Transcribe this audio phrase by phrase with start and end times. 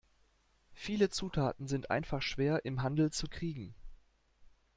[0.73, 3.75] Viele Zutaten sind einfach schwer im Handel zu kriegen.